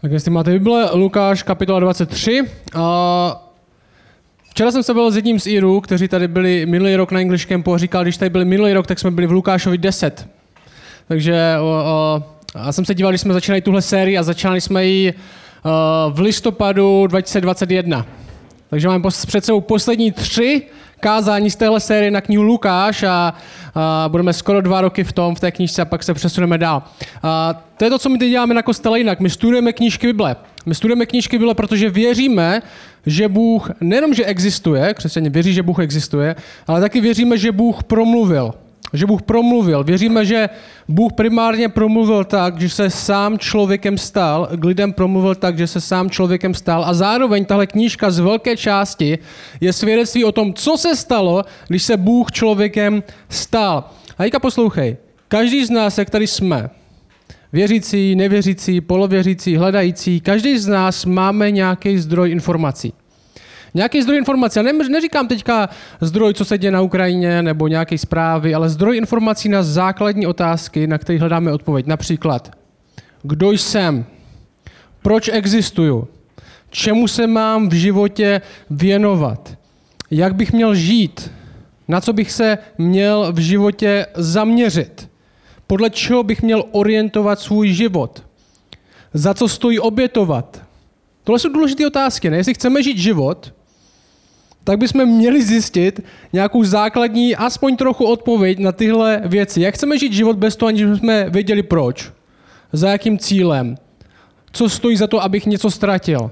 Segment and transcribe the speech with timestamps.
[0.00, 2.42] Tak jestli máte Bible, Lukáš, kapitola 23.
[2.74, 3.48] A
[4.50, 7.46] včera jsem se byl s jedním z Irů, kteří tady byli minulý rok na English
[7.46, 10.28] Campu a říkal, když tady byli minulý rok, tak jsme byli v Lukášovi 10.
[11.08, 12.22] Takže o,
[12.54, 16.20] já jsem se díval, když jsme začínali tuhle sérii a začínali jsme ji o, v
[16.20, 18.06] listopadu 2021.
[18.70, 20.62] Takže máme před sebou poslední tři
[21.00, 23.34] kázání z téhle série na knihu Lukáš a,
[23.74, 26.82] a budeme skoro dva roky v tom, v té knižce a pak se přesuneme dál.
[27.22, 29.20] A to je to, co my teď děláme na kostele jinak.
[29.20, 30.36] My studujeme knížky Bible.
[30.66, 32.62] My studujeme knížky Bible, protože věříme,
[33.06, 36.36] že Bůh nejenom, že existuje, křesťané věří, že Bůh existuje,
[36.66, 38.54] ale taky věříme, že Bůh promluvil
[38.92, 39.84] že Bůh promluvil.
[39.84, 40.48] Věříme, že
[40.88, 45.80] Bůh primárně promluvil tak, že se sám člověkem stal, k lidem promluvil tak, že se
[45.80, 49.18] sám člověkem stal a zároveň tahle knížka z velké části
[49.60, 53.84] je svědectví o tom, co se stalo, když se Bůh člověkem stal.
[54.18, 54.96] A teďka poslouchej,
[55.28, 56.70] každý z nás, jak tady jsme,
[57.52, 62.92] věřící, nevěřící, polověřící, hledající, každý z nás máme nějaký zdroj informací.
[63.76, 64.62] Nějaký zdroj informací.
[64.62, 65.68] Ne, neříkám teďka
[66.00, 70.86] zdroj, co se děje na Ukrajině, nebo nějaké zprávy, ale zdroj informací na základní otázky,
[70.86, 71.86] na které hledáme odpověď.
[71.86, 72.50] Například,
[73.22, 74.04] kdo jsem?
[75.02, 76.08] Proč existuju?
[76.70, 79.54] Čemu se mám v životě věnovat?
[80.10, 81.30] Jak bych měl žít?
[81.88, 85.08] Na co bych se měl v životě zaměřit?
[85.66, 88.24] Podle čeho bych měl orientovat svůj život?
[89.14, 90.62] Za co stojí obětovat?
[91.24, 92.30] Tohle jsou důležité otázky.
[92.30, 92.36] Ne?
[92.36, 93.52] Jestli chceme žít život,
[94.66, 96.00] tak bychom měli zjistit
[96.32, 99.60] nějakou základní, aspoň trochu odpověď na tyhle věci.
[99.60, 102.12] Jak chceme žít život bez toho, aniž jsme věděli proč?
[102.72, 103.76] Za jakým cílem?
[104.52, 106.30] Co stojí za to, abych něco ztratil?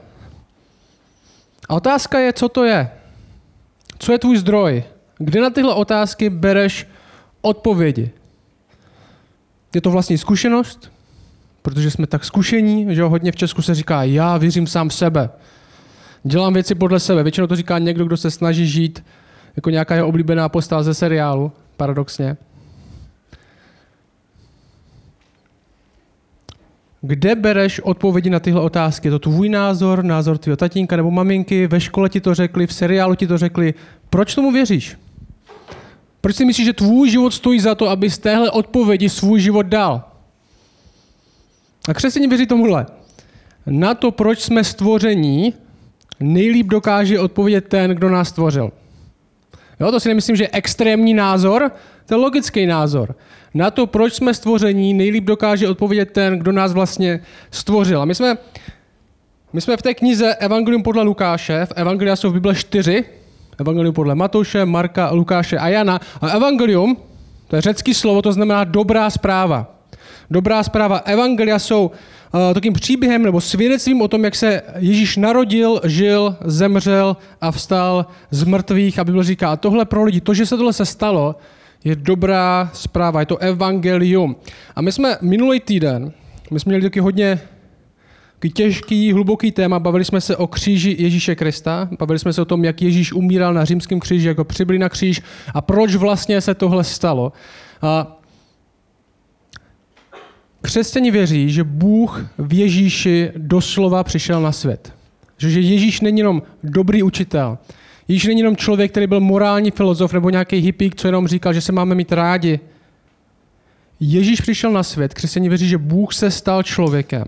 [1.68, 2.90] A otázka je, co to je?
[3.98, 4.84] Co je tvůj zdroj?
[5.18, 6.86] Kde na tyhle otázky bereš
[7.40, 8.10] odpovědi?
[9.74, 10.90] Je to vlastně zkušenost?
[11.62, 15.30] Protože jsme tak zkušení, že hodně v Česku se říká, já věřím sám v sebe.
[16.27, 17.22] Dělám věci podle sebe.
[17.22, 19.05] Většinou to říká někdo, kdo se snaží žít
[19.56, 22.36] jako nějaká jeho oblíbená postava ze seriálu, paradoxně.
[27.01, 29.08] Kde bereš odpovědi na tyhle otázky?
[29.08, 32.73] Je to tvůj názor, názor tvého tatínka nebo maminky, ve škole ti to řekli, v
[32.73, 33.74] seriálu ti to řekli.
[34.11, 34.96] Proč tomu věříš?
[36.20, 39.67] Proč si myslíš, že tvůj život stojí za to, aby z téhle odpovědi svůj život
[39.67, 40.05] dal?
[41.89, 42.86] A křesťané věří tomuhle.
[43.67, 45.55] Na to, proč jsme stvoření,
[46.20, 48.73] nejlíp dokáže odpovědět ten, kdo nás stvořil.
[49.80, 51.70] Jo, to si nemyslím, že je extrémní názor,
[52.07, 53.14] to je logický názor.
[53.55, 57.20] Na to, proč jsme stvoření, nejlíp dokáže odpovědět ten, kdo nás vlastně
[57.51, 58.02] stvořil.
[58.02, 58.39] A my jsme,
[59.52, 63.05] my jsme v té knize Evangelium podle Lukáše, v Evangelia jsou v Bible čtyři,
[63.58, 66.01] Evangelium podle Matouše, Marka, Lukáše a Jana.
[66.20, 66.96] A Evangelium,
[67.48, 69.75] to je řecký slovo, to znamená dobrá zpráva.
[70.31, 70.96] Dobrá zpráva.
[70.96, 71.91] Evangelia jsou
[72.55, 78.45] takým příběhem nebo svědectvím o tom, jak se Ježíš narodil, žil, zemřel a vstal z
[78.45, 78.98] mrtvých.
[78.98, 81.36] A Bible říká, a tohle pro lidi, to, že se tohle se stalo,
[81.84, 84.36] je dobrá zpráva, je to evangelium.
[84.77, 86.12] A my jsme minulý týden,
[86.50, 87.40] my jsme měli taky hodně
[88.45, 92.45] taky těžký, hluboký téma, bavili jsme se o kříži Ježíše Krista, bavili jsme se o
[92.45, 95.22] tom, jak Ježíš umíral na římském kříži, jak ho přibyli na kříž
[95.55, 97.33] a proč vlastně se tohle stalo.
[97.83, 98.20] A
[100.64, 104.92] Křesťani věří, že Bůh v Ježíši doslova přišel na svět.
[105.39, 107.58] Že Ježíš není jenom dobrý učitel.
[108.08, 111.61] Ježíš není jenom člověk, který byl morální filozof nebo nějaký hippík, co jenom říkal, že
[111.61, 112.61] se máme mít rádi.
[114.01, 115.14] Ježíš přišel na svět.
[115.14, 117.25] Křesťani věří, že Bůh se stal člověkem.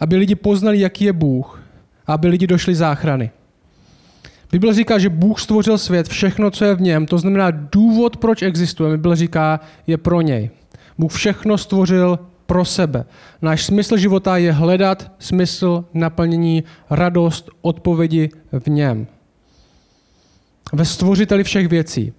[0.00, 1.62] Aby lidi poznali, jaký je Bůh.
[2.06, 3.30] A aby lidi došli záchrany.
[4.52, 7.06] Bible říká, že Bůh stvořil svět, všechno, co je v něm.
[7.06, 10.50] To znamená, důvod, proč existuje, Bible říká, je pro něj.
[10.98, 13.04] Bůh všechno stvořil pro sebe.
[13.42, 19.06] Náš smysl života je hledat smysl naplnění, radost, odpovědi v něm.
[20.72, 22.12] Ve stvořiteli všech věcí.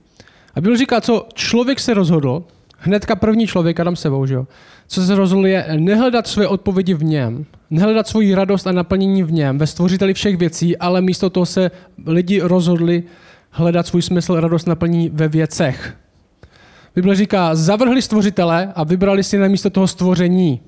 [0.56, 2.44] A byl říká, co člověk se rozhodl,
[2.78, 4.48] hnedka první člověk, Adam sebou, že jo?
[4.88, 9.32] co se rozhodl je nehledat své odpovědi v něm, nehledat svoji radost a naplnění v
[9.32, 11.72] něm, ve stvořiteli všech věcí, ale místo toho se
[12.06, 13.04] lidi rozhodli
[13.50, 15.98] hledat svůj smysl, radost, naplnění ve věcech.
[16.96, 20.62] Bible říká, zavrhli stvořitele a vybrali si na místo toho stvoření.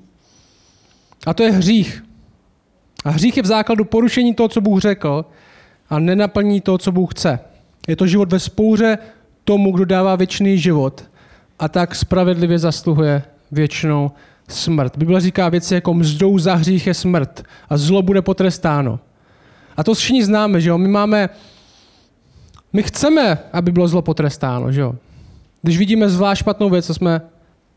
[1.26, 2.04] A to je hřích.
[3.04, 5.24] A hřích je v základu porušení toho, co Bůh řekl
[5.90, 7.40] a nenaplní to, co Bůh chce.
[7.88, 8.98] Je to život ve spouře
[9.44, 11.04] tomu, kdo dává věčný život
[11.58, 13.22] a tak spravedlivě zasluhuje
[13.52, 14.10] věčnou
[14.48, 14.98] smrt.
[14.98, 19.00] Bible říká věci jako mzdou za hřích je smrt a zlo bude potrestáno.
[19.76, 20.78] A to všichni známe, že jo?
[20.78, 21.28] My máme,
[22.72, 24.94] my chceme, aby bylo zlo potrestáno, že jo?
[25.62, 27.20] Když vidíme zvlášť špatnou věc, co jsme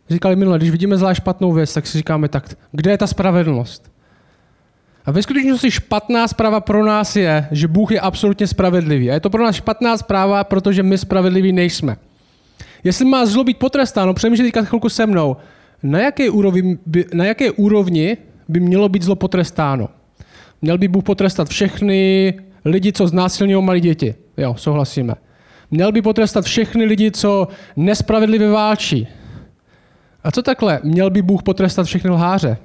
[0.09, 3.91] říkali minule, když vidíme zvlášť špatnou věc, tak si říkáme, tak kde je ta spravedlnost?
[5.05, 9.11] A ve skutečnosti špatná zpráva pro nás je, že Bůh je absolutně spravedlivý.
[9.11, 11.97] A je to pro nás špatná zpráva, protože my spravedliví nejsme.
[12.83, 15.37] Jestli má zlo být potrestáno, přemýšlejte teďka chvilku se mnou,
[15.83, 18.17] na jaké, úrovni by, na jaké úrovni
[18.47, 19.89] by mělo být zlo potrestáno?
[20.61, 22.33] Měl by Bůh potrestat všechny
[22.65, 24.15] lidi, co znásilňují malé děti.
[24.37, 25.15] Jo, souhlasíme.
[25.71, 29.07] Měl by potrestat všechny lidi, co nespravedlivě válčí.
[30.23, 30.79] A co takhle?
[30.83, 32.57] Měl by Bůh potrestat všechny lháře.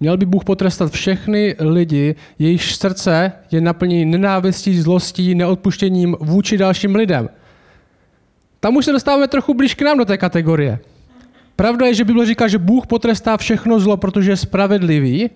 [0.00, 6.94] Měl by Bůh potrestat všechny lidi, jejichž srdce je naplněný nenávistí, zlostí, neodpuštěním vůči dalším
[6.94, 7.28] lidem.
[8.60, 10.78] Tam už se dostáváme trochu blíž k nám do té kategorie.
[11.56, 15.30] Pravda je, že Bible říká, že Bůh potrestá všechno zlo, protože je spravedlivý,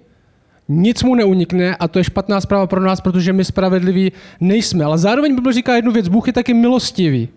[0.73, 4.85] nic mu neunikne a to je špatná zpráva pro nás, protože my spravedliví nejsme.
[4.85, 7.29] Ale zároveň Bible říká jednu věc, Bůh je taky milostivý.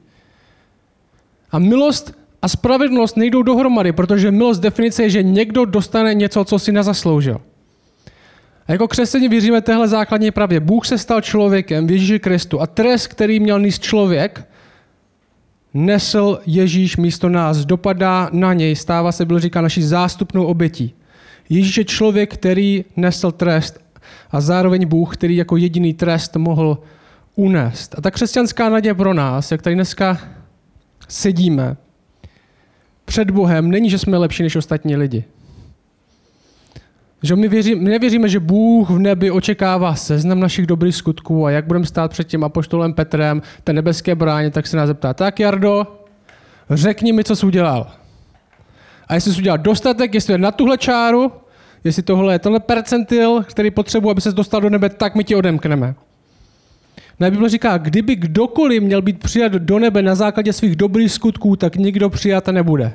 [1.51, 6.59] A milost a spravedlnost nejdou dohromady, protože milost definice je, že někdo dostane něco, co
[6.59, 7.41] si nezasloužil.
[8.67, 10.59] A jako křesťané věříme téhle základní pravdě.
[10.59, 14.47] Bůh se stal člověkem v Ježíši Kristu a trest, který měl níst člověk,
[15.73, 20.93] nesl Ježíš místo nás, dopadá na něj, stává se, byl říká, naší zástupnou obětí.
[21.49, 23.79] Ježíš je člověk, který nesl trest
[24.31, 26.77] a zároveň Bůh, který jako jediný trest mohl
[27.35, 27.95] unést.
[27.97, 30.19] A ta křesťanská naděje pro nás, jak tady dneska
[31.07, 31.77] sedíme,
[33.05, 35.23] před Bohem není, že jsme lepší než ostatní lidi.
[37.23, 41.51] Že my, věří, my nevěříme, že Bůh v nebi očekává seznam našich dobrých skutků a
[41.51, 45.39] jak budeme stát před tím apoštolem Petrem, té nebeské bráně, tak se nás zeptá, tak
[45.39, 45.87] Jardo,
[46.69, 47.91] řekni mi, co jsi udělal.
[49.07, 51.31] A jestli jsi udělal dostatek, jestli je na tuhle čáru,
[51.83, 55.35] jestli tohle je tenhle percentil, který potřebuje, aby se dostal do nebe, tak my ti
[55.35, 55.95] odemkneme.
[57.19, 61.55] Na Bible říká, kdyby kdokoliv měl být přijat do nebe na základě svých dobrých skutků,
[61.55, 62.93] tak nikdo přijat nebude.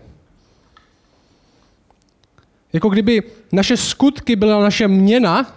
[2.72, 3.22] Jako kdyby
[3.52, 5.54] naše skutky byla naše měna,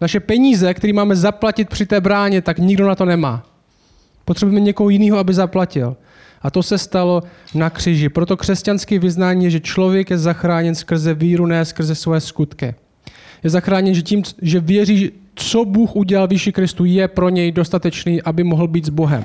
[0.00, 3.46] naše peníze, které máme zaplatit při té bráně, tak nikdo na to nemá.
[4.24, 5.96] Potřebujeme někoho jiného, aby zaplatil.
[6.42, 7.22] A to se stalo
[7.54, 8.08] na křiži.
[8.08, 12.74] Proto křesťanské vyznání je, že člověk je zachráněn skrze víru, ne skrze své skutky.
[13.44, 18.22] Je zachráněn, že tím, že věří, co Bůh udělal v Kristu, je pro něj dostatečný,
[18.22, 19.24] aby mohl být s Bohem.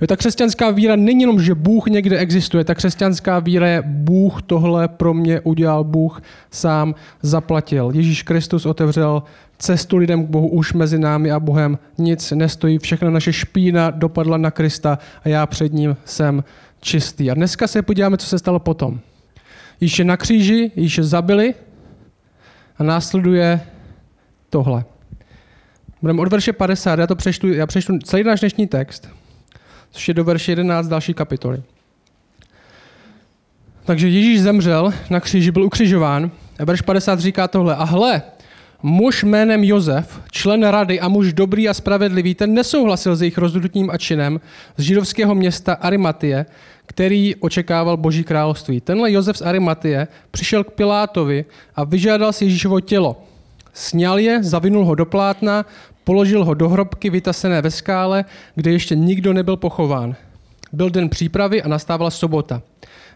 [0.00, 2.64] Jo, ta křesťanská víra není jenom, že Bůh někde existuje.
[2.64, 7.90] Ta křesťanská víra je Bůh tohle pro mě udělal, Bůh sám zaplatil.
[7.94, 9.22] Ježíš Kristus otevřel
[9.58, 11.78] cestu lidem k Bohu už mezi námi a Bohem.
[11.98, 16.44] Nic nestojí, všechna naše špína dopadla na Krista a já před ním jsem
[16.80, 17.30] čistý.
[17.30, 19.00] A dneska se podíváme, co se stalo potom.
[19.80, 21.54] Již je na kříži, již je zabili
[22.78, 23.60] a následuje
[24.50, 24.84] tohle.
[26.00, 29.08] Budeme od verše 50, já to přečtu, já přečtu celý náš dnešní text
[29.90, 31.62] což je do verše 11 další kapitoly.
[33.84, 36.30] Takže Ježíš zemřel na kříži, byl ukřižován.
[36.58, 37.76] A verš 50 říká tohle.
[37.76, 38.22] A hle,
[38.82, 43.90] muž jménem Josef, člen rady a muž dobrý a spravedlivý, ten nesouhlasil s jejich rozhodnutím
[43.90, 44.40] a činem
[44.76, 46.46] z židovského města Arimatie,
[46.86, 48.80] který očekával Boží království.
[48.80, 51.44] Tenhle Josef z Arimatie přišel k Pilátovi
[51.76, 53.22] a vyžádal si Ježíšovo tělo.
[53.72, 55.64] Sněl je, zavinul ho do plátna,
[56.08, 60.16] Položil ho do hrobky vytasené ve skále, kde ještě nikdo nebyl pochován.
[60.72, 62.62] Byl den přípravy a nastávala sobota.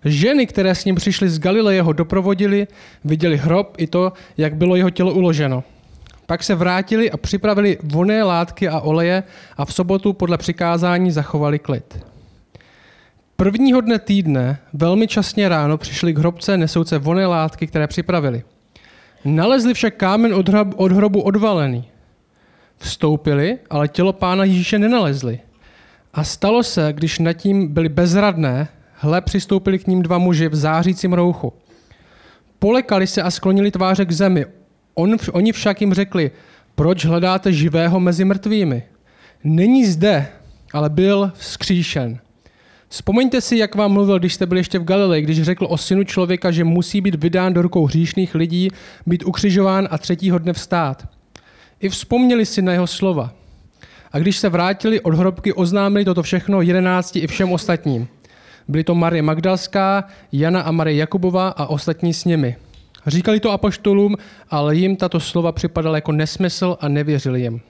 [0.05, 2.67] Ženy, které s ním přišly z Galileje, ho doprovodili,
[3.05, 5.65] viděli hrob i to, jak bylo jeho tělo uloženo.
[6.27, 9.23] Pak se vrátili a připravili voné látky a oleje
[9.57, 12.07] a v sobotu podle přikázání zachovali klid.
[13.37, 18.43] Prvního dne týdne velmi časně ráno přišli k hrobce nesouce voné látky, které připravili.
[19.25, 20.35] Nalezli však kámen
[20.77, 21.85] od hrobu odvalený
[22.79, 25.41] vstoupili, ale tělo pána Ježíše nenalezli.
[26.15, 28.69] A stalo se, když nad tím byli bezradné,
[29.03, 31.53] hle přistoupili k ním dva muži v zářícím rouchu.
[32.59, 34.47] Polekali se a sklonili tváře k zemi.
[34.95, 36.31] On, oni však jim řekli,
[36.75, 38.83] proč hledáte živého mezi mrtvými?
[39.45, 40.27] Není zde,
[40.73, 42.19] ale byl vzkříšen.
[42.89, 46.05] Vzpomeňte si, jak vám mluvil, když jste byli ještě v Galileji, když řekl o synu
[46.05, 48.69] člověka, že musí být vydán do rukou hříšných lidí,
[49.07, 51.09] být ukřižován a třetího dne vstát.
[51.81, 53.33] I vzpomněli si na jeho slova.
[54.13, 58.09] A když se vrátili od hrobky, oznámili toto všechno jedenácti i všem ostatním.
[58.69, 62.57] Byly to Marie Magdalská, Jana a Marie Jakubová a ostatní s nimi.
[63.07, 64.17] Říkali to apoštolům,
[64.51, 67.61] ale jim tato slova připadala jako nesmysl a nevěřili jim.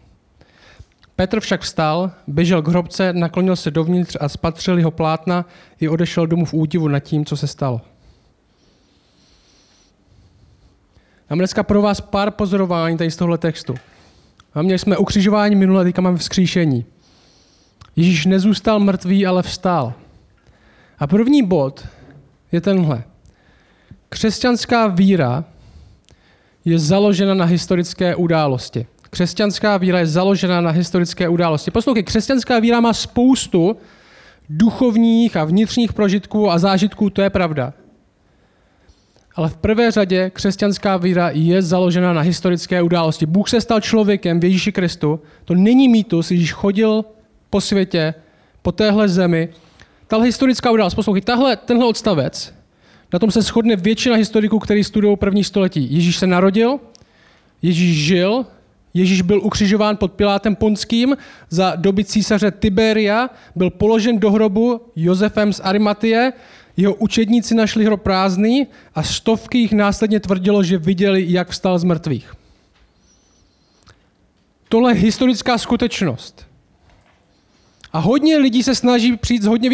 [1.16, 5.46] Petr však vstal, běžel k hrobce, naklonil se dovnitř a spatřil jeho plátna
[5.80, 7.80] i odešel domů v údivu nad tím, co se stalo.
[11.30, 13.74] Mám dneska pro vás pár pozorování tady z tohle textu.
[14.54, 16.84] A měli jsme ukřižování minulé, teďka máme vzkříšení.
[17.96, 19.92] Ježíš nezůstal mrtvý, ale vstal.
[20.98, 21.86] A první bod
[22.52, 23.04] je tenhle.
[24.08, 25.44] Křesťanská víra
[26.64, 28.86] je založena na historické události.
[29.10, 31.70] Křesťanská víra je založena na historické události.
[31.70, 33.76] Poslouchej, křesťanská víra má spoustu
[34.48, 37.72] duchovních a vnitřních prožitků a zážitků, to je pravda.
[39.36, 43.26] Ale v prvé řadě křesťanská víra je založena na historické události.
[43.26, 45.20] Bůh se stal člověkem v Ježíši Kristu.
[45.44, 47.04] To není mýtus, Ježíš chodil
[47.50, 48.14] po světě,
[48.62, 49.48] po téhle zemi.
[50.12, 52.54] Tahle historická událost, poslouchej, tahle, tenhle odstavec,
[53.12, 55.94] na tom se shodne většina historiků, kteří studují první století.
[55.94, 56.80] Ježíš se narodil,
[57.62, 58.46] Ježíš žil,
[58.94, 61.16] Ježíš byl ukřižován pod Pilátem Ponským
[61.50, 66.32] za doby císaře Tiberia, byl položen do hrobu Josefem z Arimatie,
[66.76, 71.84] jeho učedníci našli hrob prázdný a stovky jich následně tvrdilo, že viděli, jak vstal z
[71.84, 72.34] mrtvých.
[74.68, 76.51] Tohle je historická skutečnost.
[77.92, 79.70] A hodně lidí se snaží přijít s hodně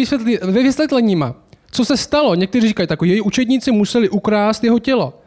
[0.63, 1.35] vysvětleníma.
[1.71, 2.35] Co se stalo?
[2.35, 5.21] Někteří říkají, tak její učedníci museli ukrást jeho tělo.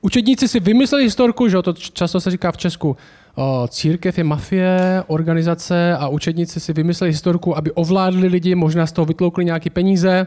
[0.00, 2.96] Učedníci si vymysleli historku, že to často se říká v Česku,
[3.34, 8.92] o, církev je mafie, organizace a učedníci si vymysleli historku, aby ovládli lidi, možná z
[8.92, 10.26] toho vytloukli nějaké peníze.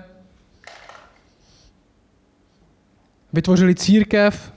[3.34, 4.54] Vytvořili církev,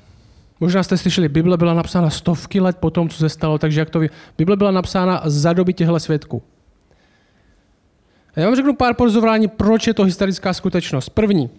[0.61, 3.91] možná jste slyšeli, Bible byla napsána stovky let po tom, co se stalo, takže jak
[3.91, 4.09] to ví?
[4.39, 6.43] Bible byla napsána za doby těchto svědků.
[8.37, 11.09] A já vám řeknu pár pozorování, proč je to historická skutečnost.
[11.09, 11.51] První,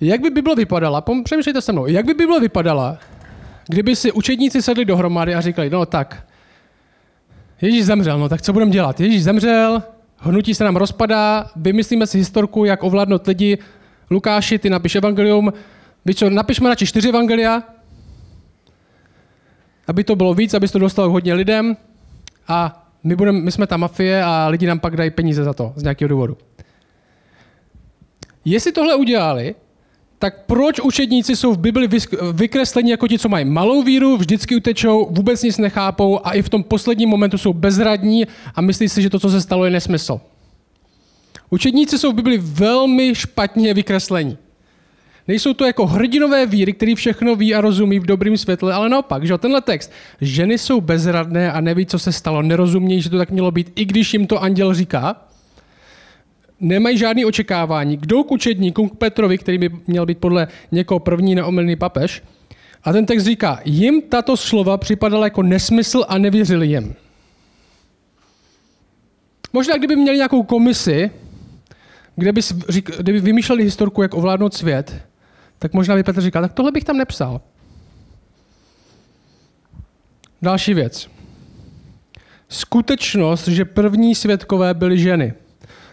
[0.00, 2.98] jak by Bible vypadala, přemýšlejte se mnou, jak by Bible vypadala,
[3.68, 6.26] kdyby si učedníci sedli dohromady a říkali, no tak,
[7.62, 9.00] Ježíš zemřel, no tak co budeme dělat?
[9.00, 9.82] Ježíš zemřel,
[10.16, 13.58] hnutí se nám rozpadá, vymyslíme si historku, jak ovládnout lidi.
[14.10, 15.52] Lukáši, ty napiš evangelium,
[16.04, 17.62] vy co, napišme radši čtyři evangelia,
[19.86, 21.76] aby to bylo víc, aby to dostalo hodně lidem
[22.48, 25.72] a my, budem, my jsme ta mafie a lidi nám pak dají peníze za to
[25.76, 26.36] z nějakého důvodu.
[28.44, 29.54] Jestli tohle udělali,
[30.18, 31.88] tak proč učedníci jsou v Bibli
[32.32, 36.48] vykresleni jako ti, co mají malou víru, vždycky utečou, vůbec nic nechápou a i v
[36.48, 40.20] tom posledním momentu jsou bezradní a myslí si, že to, co se stalo, je nesmysl.
[41.50, 44.38] Učedníci jsou v Bibli velmi špatně vykreslení.
[45.30, 49.26] Nejsou to jako hrdinové víry, který všechno ví a rozumí v dobrým světle, ale naopak,
[49.26, 49.92] že tenhle text.
[50.20, 53.84] Ženy jsou bezradné a neví, co se stalo, nerozumějí, že to tak mělo být, i
[53.84, 55.16] když jim to anděl říká
[56.60, 57.96] nemají žádné očekávání.
[57.96, 62.22] Kdo k učedníkům, k Petrovi, který by měl být podle někoho první neomylný papež,
[62.84, 66.94] a ten text říká, jim tato slova připadala jako nesmysl a nevěřili jim.
[69.52, 71.10] Možná kdyby měli nějakou komisi,
[72.16, 72.40] kde by,
[72.96, 75.09] kde by vymýšleli historku, jak ovládnout svět,
[75.60, 77.40] tak možná by Petr říkal, tak tohle bych tam nepsal.
[80.42, 81.10] Další věc.
[82.48, 85.34] Skutečnost, že první světkové byly ženy.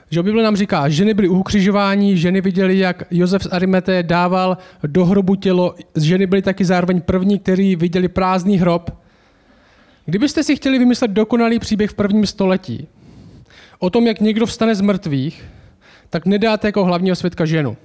[0.09, 5.05] Že Bible nám říká, ženy byly ukřižováni, ženy viděli, jak Josef z Arimete dával do
[5.05, 8.91] hrobu tělo, ženy byly taky zároveň první, kteří viděli prázdný hrob.
[10.05, 12.88] Kdybyste si chtěli vymyslet dokonalý příběh v prvním století
[13.79, 15.43] o tom, jak někdo vstane z mrtvých,
[16.09, 17.77] tak nedáte jako hlavního svědka ženu.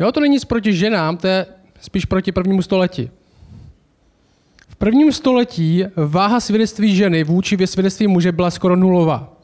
[0.00, 1.46] Jo, to není nic proti ženám, to je
[1.80, 3.10] spíš proti prvnímu století.
[4.68, 9.36] V prvním století váha svědectví ženy vůči svědectví muže byla skoro nulová.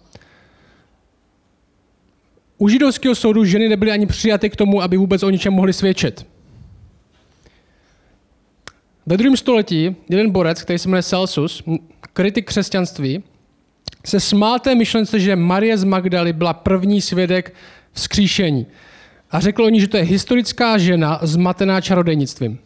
[2.59, 6.27] U židovského soudu ženy nebyly ani přijaty k tomu, aby vůbec o ničem mohly svědčit.
[9.07, 11.63] Ve druhém století jeden borec, který se jmenuje Celsus,
[12.13, 13.23] kritik křesťanství,
[14.05, 17.55] se smál té myšlence, že Marie z Magdaly byla první svědek
[17.93, 18.67] vzkříšení.
[19.31, 22.59] A řekl o ní, že to je historická žena zmatená čarodejnictvím.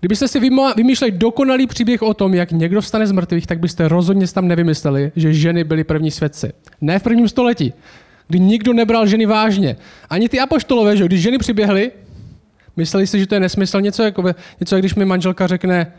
[0.00, 0.40] Kdybyste si
[0.76, 5.12] vymýšleli dokonalý příběh o tom, jak někdo vstane z mrtvých, tak byste rozhodně tam nevymysleli,
[5.16, 6.52] že ženy byly první svědci.
[6.80, 7.72] Ne v prvním století,
[8.28, 9.76] kdy nikdo nebral ženy vážně.
[10.10, 11.92] Ani ty apoštolové, že když ženy přiběhly,
[12.76, 13.80] mysleli si, že to je nesmysl.
[13.80, 14.24] Něco jako,
[14.60, 15.92] něco, jak když mi manželka řekne,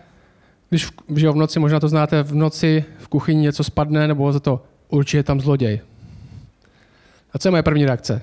[0.70, 4.32] když v, že v noci, možná to znáte, v noci v kuchyni něco spadne, nebo
[4.32, 5.80] za to určitě tam zloděj.
[7.34, 8.22] A co je moje první reakce?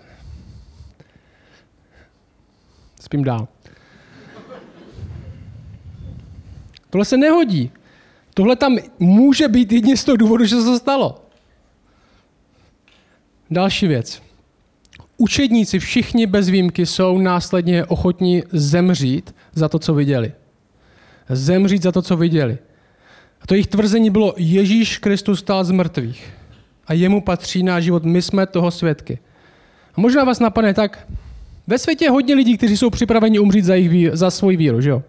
[3.05, 3.49] Spím dál.
[6.91, 7.71] Tohle se nehodí.
[8.35, 11.25] Tohle tam může být jedině z toho důvodu, že se to stalo.
[13.51, 14.23] Další věc.
[15.17, 20.33] Učedníci všichni bez výjimky jsou následně ochotní zemřít za to, co viděli.
[21.29, 22.59] Zemřít za to, co viděli.
[23.41, 26.33] A to jejich tvrzení bylo, Ježíš Kristus stál z mrtvých.
[26.87, 29.19] A jemu patří náš život, my jsme toho svědky.
[29.95, 31.07] A možná vás napadne tak,
[31.67, 34.91] ve světě je hodně lidí, kteří jsou připraveni umřít za, jejich, za svou víru, že
[34.91, 35.03] jo?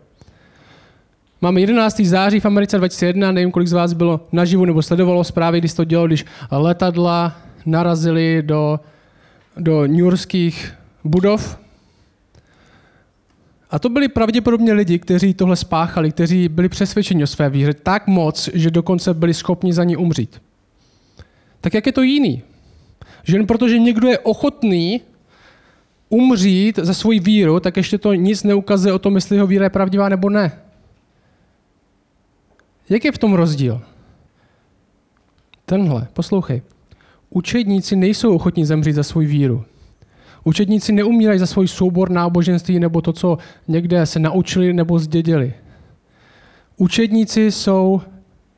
[1.42, 2.00] Máme 11.
[2.00, 5.84] září v Americe 2001, nevím, kolik z vás bylo naživu nebo sledovalo zprávy, když to
[5.84, 8.80] dělo, když letadla narazily do,
[9.58, 11.58] do newyorských budov.
[13.72, 18.08] A to byli pravděpodobně lidi, kteří tohle spáchali, kteří byli přesvědčeni o své víře tak
[18.08, 20.42] moc, že dokonce byli schopni za ní umřít.
[21.62, 22.44] Tak jak je to jiný?
[23.24, 25.02] Že jen protože někdo je ochotný
[26.10, 29.70] umřít za svoji víru, tak ještě to nic neukazuje o tom, jestli jeho víra je
[29.70, 30.52] pravdivá nebo ne.
[32.90, 33.82] Jak je v tom rozdíl?
[35.66, 36.62] Tenhle, poslouchej.
[37.30, 39.66] Učedníci nejsou ochotní zemřít za svou víru.
[40.44, 45.54] Učedníci neumírají za svůj soubor náboženství nebo to, co někde se naučili nebo zdědili.
[46.78, 48.02] Učedníci jsou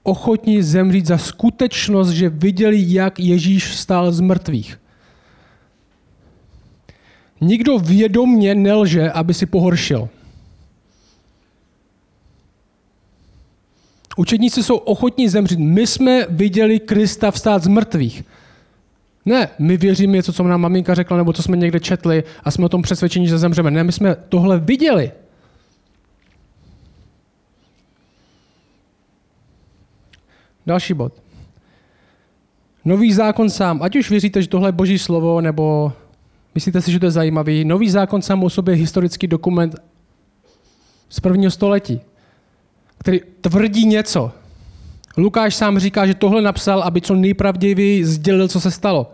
[0.03, 4.79] ochotní zemřít za skutečnost, že viděli, jak Ježíš stál z mrtvých.
[7.41, 10.09] Nikdo vědomně nelže, aby si pohoršil.
[14.17, 15.59] Učedníci jsou ochotní zemřít.
[15.59, 18.23] My jsme viděli Krista vstát z mrtvých.
[19.25, 22.65] Ne, my věříme něco, co nám maminka řekla, nebo co jsme někde četli a jsme
[22.65, 23.71] o tom přesvědčení, že zemřeme.
[23.71, 25.11] Ne, my jsme tohle viděli.
[30.65, 31.13] Další bod.
[32.85, 35.93] Nový zákon sám, ať už věříte, že tohle je boží slovo, nebo
[36.57, 39.75] myslíte si, že to je zajímavý, nový zákon sám o sobě je historický dokument
[41.09, 42.01] z prvního století,
[42.97, 44.31] který tvrdí něco.
[45.17, 49.13] Lukáš sám říká, že tohle napsal, aby co nejpravději sdělil, co se stalo.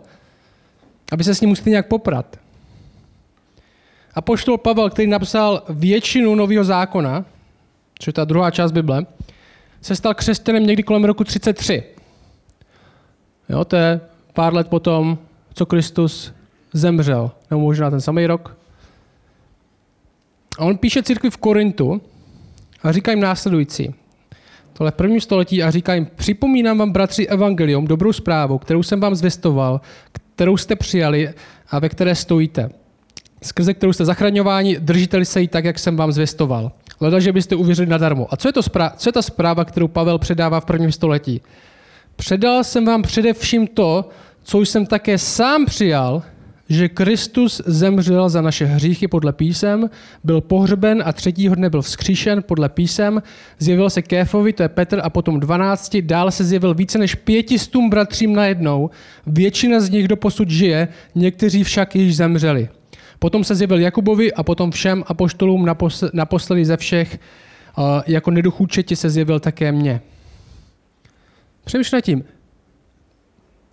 [1.12, 2.36] Aby se s ním museli nějak poprat.
[4.14, 7.24] A poštol Pavel, který napsal většinu nového zákona,
[7.98, 9.06] což je ta druhá část Bible,
[9.80, 11.82] se stal křesťanem někdy kolem roku 33.
[13.48, 14.00] Jo, to je
[14.32, 15.18] pár let potom,
[15.54, 16.32] co Kristus
[16.74, 18.56] zemřel, nebo možná ten samý rok.
[20.58, 22.02] A on píše církvi v Korintu
[22.82, 23.94] a říká jim následující.
[24.72, 29.00] Tohle v prvním století a říká jim, připomínám vám, bratři, evangelium, dobrou zprávu, kterou jsem
[29.00, 29.80] vám zvěstoval,
[30.12, 31.34] kterou jste přijali
[31.70, 32.70] a ve které stojíte.
[33.42, 36.72] Skrze kterou jste zachraňováni, držiteli se jí tak, jak jsem vám zvěstoval.
[37.00, 38.26] Leda, že byste uvěřili nadarmo.
[38.30, 41.40] A co je, to zpráva, co je ta zpráva, kterou Pavel předává v prvním století?
[42.16, 44.08] Předal jsem vám především to,
[44.42, 46.22] co jsem také sám přijal,
[46.68, 49.90] že Kristus zemřel za naše hříchy podle písem,
[50.24, 53.22] byl pohřben a třetího dne byl vzkříšen podle písem,
[53.58, 57.90] zjevil se Kéfovi, to je Petr, a potom dvanácti, dál se zjevil více než pětistům
[57.90, 58.90] bratřím najednou,
[59.26, 62.68] většina z nich doposud žije, někteří však již zemřeli.
[63.18, 65.66] Potom se zjevil Jakubovi a potom všem apoštolům
[66.12, 67.18] naposledy ze všech,
[68.06, 70.00] jako neduchůčeti se zjevil také mně.
[71.64, 72.24] Přemýšlím tím.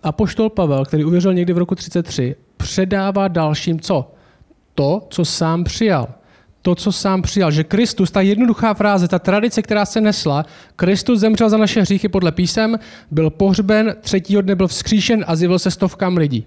[0.02, 4.12] Apoštol Pavel, který uvěřil někdy v roku 33, předává dalším co?
[4.74, 6.08] To, co sám přijal.
[6.62, 7.50] To, co sám přijal.
[7.50, 10.46] Že Kristus, ta jednoduchá fráze, ta tradice, která se nesla,
[10.76, 12.78] Kristus zemřel za naše hříchy podle písem,
[13.10, 16.46] byl pohřben, třetího dne byl vzkříšen a zjevil se stovkám lidí.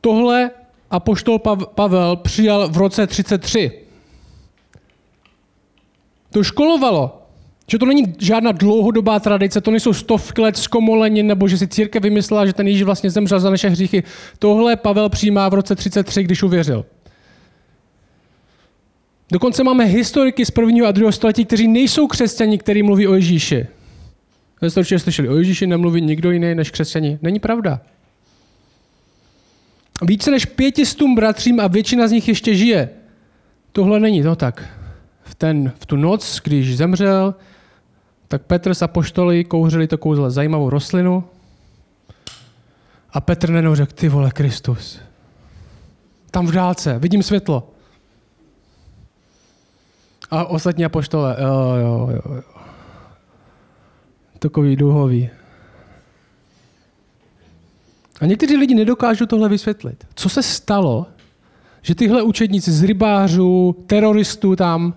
[0.00, 0.50] Tohle
[0.90, 1.38] apoštol
[1.74, 3.82] Pavel přijal v roce 33.
[6.30, 7.21] To školovalo.
[7.72, 12.02] Že to není žádná dlouhodobá tradice, to nejsou stovky let zkomolení, nebo že si církev
[12.02, 14.02] vymyslela, že ten Ježíš vlastně zemřel za naše hříchy.
[14.38, 16.84] Tohle Pavel přijímá v roce 33, když uvěřil.
[19.32, 23.66] Dokonce máme historiky z prvního a druhého století, kteří nejsou křesťani, kteří mluví o Ježíši.
[24.62, 27.18] Vy jste určitě slyšeli, o Ježíši nemluví nikdo jiný než křesťani.
[27.22, 27.80] Není pravda.
[30.02, 32.90] Více než pětistům bratřím a většina z nich ještě žije.
[33.72, 34.68] Tohle není to tak.
[35.22, 37.34] V, ten, v tu noc, když zemřel,
[38.32, 41.24] tak Petr s apoštoly kouřili to kouzle zajímavou rostlinu
[43.12, 45.00] a Petr nenou řekl, ty vole, Kristus.
[46.30, 47.68] Tam v dálce, vidím světlo.
[50.30, 52.42] A ostatní apoštole, jo, jo, jo, jo.
[54.38, 55.30] Takový duhový.
[58.20, 60.06] A někteří lidi nedokážou tohle vysvětlit.
[60.14, 61.06] Co se stalo,
[61.82, 64.94] že tyhle učedníci z rybářů, teroristů tam,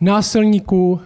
[0.00, 1.00] násilníků,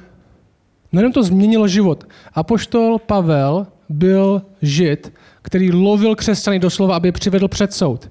[0.92, 2.04] Nejenom to změnilo život.
[2.32, 8.10] Apoštol Pavel byl žid, který lovil křesťany doslova, aby je přivedl před soud.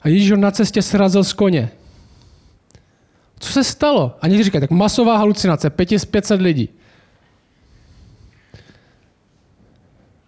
[0.00, 1.70] A Ježíš ho na cestě srazil z koně.
[3.38, 4.16] Co se stalo?
[4.20, 6.68] A někdy říkají, tak masová halucinace, 500 lidí.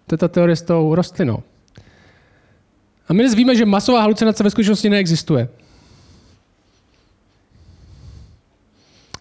[0.06, 1.42] To je ta teorie s tou rostlinou.
[3.08, 5.48] A my dnes víme, že masová halucinace ve skutečnosti neexistuje.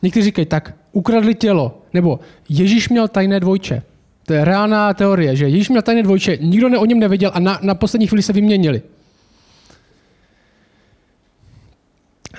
[0.01, 3.81] Někteří říkají, tak ukradli tělo, nebo Ježíš měl tajné dvojče.
[4.25, 7.39] To je reálná teorie, že Ježíš měl tajné dvojče, nikdo ne, o něm nevěděl a
[7.39, 8.81] na, na poslední chvíli se vyměnili.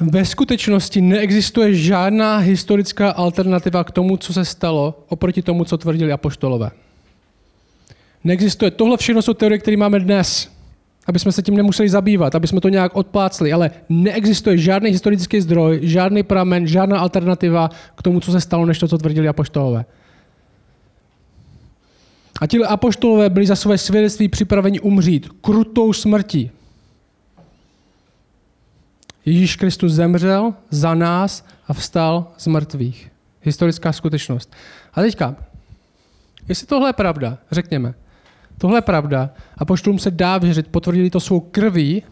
[0.01, 6.13] Ve skutečnosti neexistuje žádná historická alternativa k tomu, co se stalo, oproti tomu, co tvrdili
[6.13, 6.71] apoštolové.
[8.25, 8.71] Neexistuje.
[8.71, 10.54] Tohle všechno jsou teorie, které máme dnes.
[11.07, 15.41] Aby jsme se tím nemuseli zabývat, aby jsme to nějak odplácli, ale neexistuje žádný historický
[15.41, 19.85] zdroj, žádný pramen, žádná alternativa k tomu, co se stalo, než to, co tvrdili apoštolové.
[22.41, 26.51] A ti apoštolové byli za své svědectví připraveni umřít krutou smrtí.
[29.25, 33.11] Ježíš Kristus zemřel za nás a vstal z mrtvých.
[33.43, 34.53] Historická skutečnost.
[34.95, 35.37] A teďka,
[36.49, 37.95] jestli tohle je pravda, řekněme,
[38.65, 42.03] tohle je pravda a poštům se dá věřit, potvrdili to svou krví,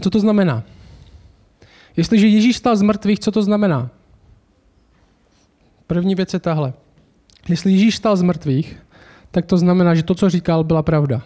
[0.00, 0.62] co to znamená?
[1.96, 3.90] Jestliže Ježíš stal z mrtvých, co to znamená?
[5.86, 6.72] První věc je tahle.
[7.48, 8.78] Jestli Ježíš stal z mrtvých,
[9.30, 11.22] tak to znamená, že to, co říkal, byla pravda.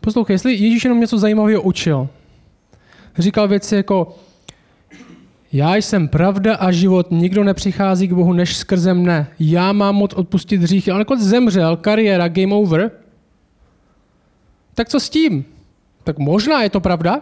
[0.00, 2.08] Poslouchej, jestli Ježíš jenom něco zajímavého učil,
[3.18, 4.18] říkal věci jako
[5.52, 9.26] já jsem pravda a život, nikdo nepřichází k Bohu než skrze mne.
[9.38, 10.90] Já mám moc odpustit hříchy.
[10.90, 12.90] Ale nakonec zemřel, kariéra, game over.
[14.74, 15.44] Tak co s tím?
[16.04, 17.20] Tak možná je to pravda,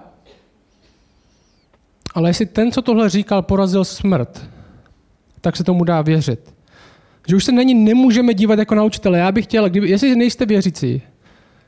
[2.15, 4.49] ale jestli ten, co tohle říkal, porazil smrt,
[5.41, 6.55] tak se tomu dá věřit.
[7.29, 9.19] Že už se na ní nemůžeme dívat jako na učitele.
[9.19, 11.03] Já bych chtěl, kdyby, jestli nejste věřící,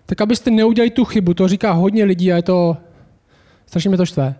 [0.06, 2.76] tak abyste neudělali tu chybu, to říká hodně lidí a je to,
[3.66, 4.34] strašně mě to štve.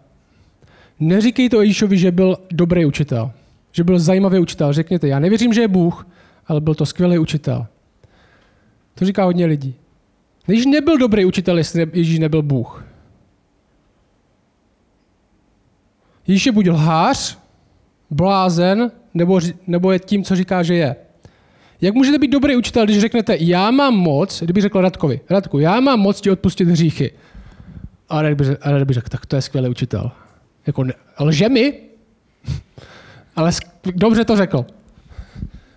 [1.02, 3.30] Neříkej to Ježíšovi, že byl dobrý učitel,
[3.72, 4.72] že byl zajímavý učitel.
[4.72, 6.06] Řekněte, já nevěřím, že je Bůh,
[6.46, 7.66] ale byl to skvělý učitel.
[8.94, 9.74] To říká hodně lidí.
[10.48, 12.84] Ježíš nebyl dobrý učitel, jestli Ježíš nebyl Bůh.
[16.26, 17.38] Ježíš je buď lhář,
[18.10, 20.96] blázen, nebo, nebo je tím, co říká, že je.
[21.80, 25.80] Jak můžete být dobrý učitel, když řeknete, já mám moc, kdyby řekl Radkovi, Radku, já
[25.80, 27.10] mám moc ti odpustit hříchy.
[28.08, 30.12] A Radek by, Radek řekl, tak to je skvělý učitel.
[30.66, 30.84] Jako,
[31.18, 31.74] lže mi?
[33.36, 33.50] Ale
[33.94, 34.66] dobře to řekl.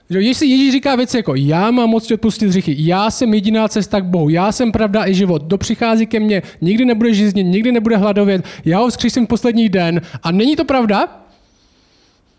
[0.09, 4.01] Že jestli Ježíš říká věci jako já mám moc odpustit hříchy, já jsem jediná cesta
[4.01, 7.71] k Bohu, já jsem pravda i život, kdo přichází ke mně, nikdy nebude žíznit, nikdy
[7.71, 11.25] nebude hladovět, já ho vzkřísím v poslední den a není to pravda,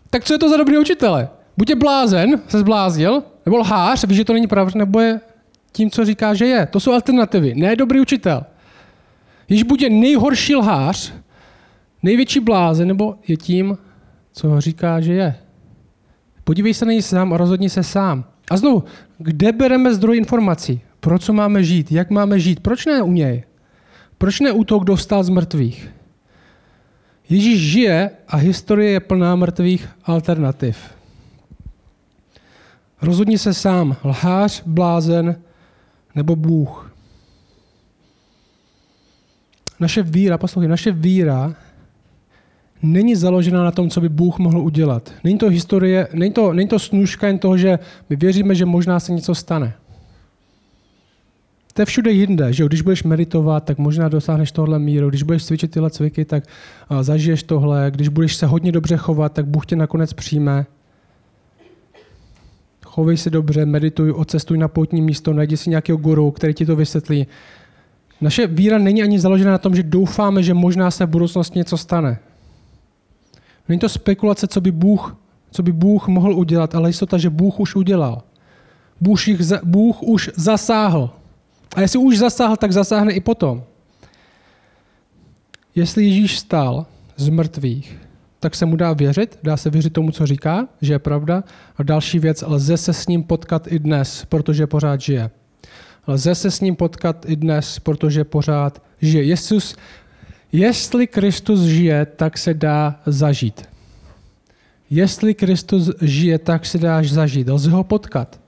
[0.09, 1.29] tak co je to za dobrý učitele?
[1.57, 5.19] Buď je blázen, se zbláznil, nebo lhář, ví, že to není pravda, nebo je
[5.71, 6.65] tím, co říká, že je.
[6.65, 8.45] To jsou alternativy, ne dobrý učitel.
[9.47, 11.13] Když buď je nejhorší lhář,
[12.07, 13.77] největší blázen, nebo je tím,
[14.31, 15.35] co říká, že je.
[16.43, 18.25] Podívej se na něj sám a rozhodni se sám.
[18.49, 18.83] A znovu,
[19.17, 20.81] kde bereme zdroj informací?
[20.99, 21.91] Pro co máme žít?
[21.91, 22.59] Jak máme žít?
[22.59, 23.43] Proč ne u něj?
[24.17, 25.91] Proč ne u toho, kdo vstal z mrtvých?
[27.29, 30.77] Ježíš žije a historie je plná mrtvých alternativ.
[33.01, 35.35] Rozhodni se sám, lhář, blázen
[36.15, 36.91] nebo Bůh.
[39.79, 41.66] Naše víra, poslouchej, naše víra
[42.83, 45.13] není založena na tom, co by Bůh mohl udělat.
[45.23, 48.99] Není to historie, není to, není to snůžka jen toho, že my věříme, že možná
[48.99, 49.73] se něco stane.
[51.73, 55.45] To je všude jinde, že když budeš meditovat, tak možná dosáhneš tohle míru, když budeš
[55.45, 56.43] cvičit tyhle cviky, tak
[57.01, 60.65] zažiješ tohle, když budeš se hodně dobře chovat, tak Bůh tě nakonec přijme.
[62.85, 66.75] Chovej se dobře, medituj, odcestuj na poutní místo, najdi si nějakého guru, který ti to
[66.75, 67.27] vysvětlí.
[68.21, 71.77] Naše víra není ani založena na tom, že doufáme, že možná se v budoucnosti něco
[71.77, 72.19] stane.
[73.69, 75.17] Není to spekulace, co by Bůh,
[75.51, 78.23] co by Bůh mohl udělat, ale jistota, že Bůh už udělal.
[79.01, 81.09] Bůh, jich, Bůh už zasáhl.
[81.75, 83.63] A jestli už zasáhl, tak zasáhne i potom.
[85.75, 87.99] Jestli Ježíš stál z mrtvých,
[88.39, 91.43] tak se mu dá věřit, dá se věřit tomu, co říká, že je pravda.
[91.77, 95.29] A další věc, lze se s ním potkat i dnes, protože pořád žije.
[96.07, 99.23] Lze se s ním potkat i dnes, protože pořád žije.
[99.23, 99.75] Jesus,
[100.51, 103.69] jestli Kristus žije, tak se dá zažít.
[104.89, 107.49] Jestli Kristus žije, tak se dá zažít.
[107.49, 108.39] Lze ho potkat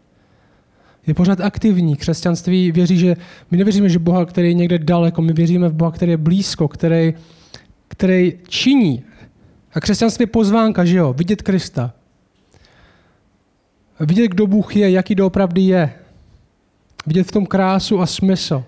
[1.09, 1.95] je pořád aktivní.
[1.95, 3.15] Křesťanství věří, že
[3.51, 6.67] my nevěříme, že Boha, který je někde daleko, my věříme v Boha, který je blízko,
[6.67, 7.13] který,
[7.87, 9.03] který činí.
[9.73, 11.93] A křesťanství je pozvánka, že jo, vidět Krista.
[13.99, 15.93] Vidět, kdo Bůh je, jaký doopravdy je.
[17.07, 18.63] Vidět v tom krásu a smysl.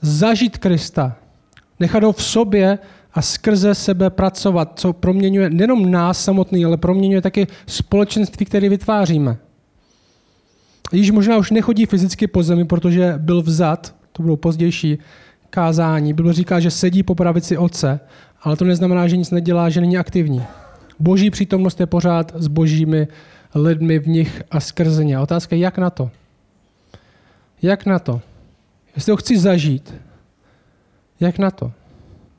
[0.00, 1.16] Zažít Krista.
[1.80, 2.78] Nechat ho v sobě
[3.14, 9.36] a skrze sebe pracovat, co proměňuje nejenom nás samotný, ale proměňuje taky společenství, které vytváříme.
[10.92, 14.98] Již možná už nechodí fyzicky po zemi, protože byl vzat, to bylo pozdější
[15.50, 16.12] kázání.
[16.12, 18.00] Bylo říká, že sedí po pravici otce,
[18.42, 20.42] ale to neznamená, že nic nedělá, že není aktivní.
[20.98, 23.08] Boží přítomnost je pořád s božími
[23.54, 25.18] lidmi v nich a skrze ně.
[25.18, 26.10] Otázka je, jak na to?
[27.62, 28.20] Jak na to?
[28.96, 29.94] Jestli ho chci zažít,
[31.20, 31.72] jak na to?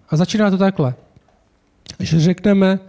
[0.09, 0.93] A začíná to takhle.
[1.99, 2.79] Že řekneme,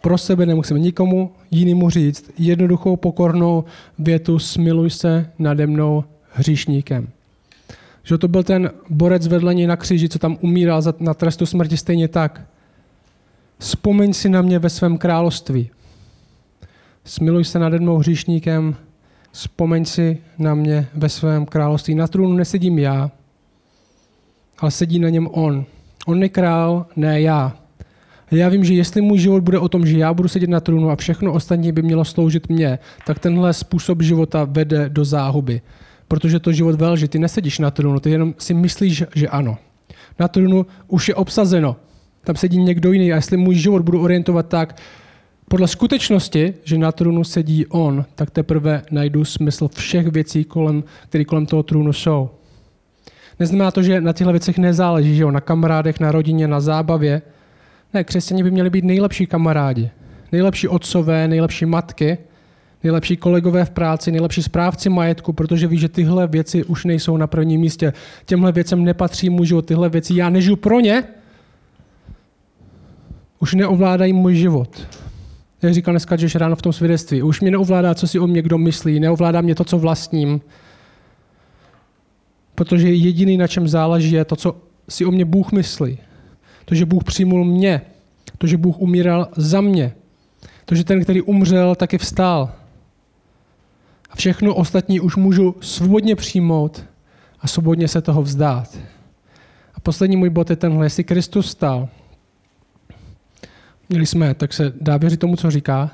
[0.00, 3.64] pro sebe nemusíme nikomu jinému říct jednoduchou pokornou
[3.98, 7.08] větu smiluj se nade mnou hříšníkem.
[8.02, 11.76] Že to byl ten borec vedle něj na kříži, co tam umíral na trestu smrti
[11.76, 12.42] stejně tak.
[13.58, 15.70] Vzpomeň si na mě ve svém království.
[17.04, 18.76] Smiluj se nad jednou hříšníkem,
[19.32, 21.94] vzpomeň si na mě ve svém království.
[21.94, 23.10] Na trůnu nesedím já,
[24.62, 25.64] ale sedí na něm on.
[26.06, 27.56] On je král, ne já.
[28.30, 30.90] Já vím, že jestli můj život bude o tom, že já budu sedět na trůnu
[30.90, 35.60] a všechno ostatní by mělo sloužit mně, tak tenhle způsob života vede do záhuby.
[36.08, 39.58] Protože to život velže, ty nesedíš na trůnu, ty jenom si myslíš, že ano.
[40.18, 41.76] Na trůnu už je obsazeno.
[42.24, 44.76] Tam sedí někdo jiný a jestli můj život budu orientovat tak,
[45.48, 51.24] podle skutečnosti, že na trůnu sedí on, tak teprve najdu smysl všech věcí, kolem, které
[51.24, 52.30] kolem toho trůnu jsou.
[53.40, 55.30] Neznamená to, že na těchto věcech nezáleží, že jo?
[55.30, 57.22] na kamarádech, na rodině, na zábavě.
[57.94, 59.90] Ne, křesťani by měli být nejlepší kamarádi,
[60.32, 62.18] nejlepší otcové, nejlepší matky,
[62.82, 67.26] nejlepší kolegové v práci, nejlepší správci majetku, protože ví, že tyhle věci už nejsou na
[67.26, 67.92] prvním místě.
[68.26, 71.04] Těmhle věcem nepatří můj život, tyhle věci já nežiju pro ně,
[73.38, 74.86] už neovládají můj život.
[75.62, 78.42] Jak říkal dneska že ráno v tom svědectví, už mě neovládá, co si o mě
[78.42, 80.40] kdo myslí, neovládá mě to, co vlastním,
[82.64, 84.56] protože jediný, na čem záleží, je to, co
[84.88, 85.98] si o mě Bůh myslí.
[86.64, 87.82] To, že Bůh přijmul mě.
[88.38, 89.92] To, že Bůh umíral za mě.
[90.64, 92.50] To, že ten, který umřel, taky vstál.
[94.10, 96.84] A všechno ostatní už můžu svobodně přijmout
[97.40, 98.78] a svobodně se toho vzdát.
[99.74, 100.86] A poslední můj bod je tenhle.
[100.86, 101.88] Jestli Kristus stál,
[103.88, 105.90] měli jsme, tak se dá věřit tomu, co říká,